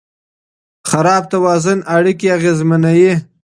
[0.89, 3.13] خراب توازن اړیکې اغېزمنوي.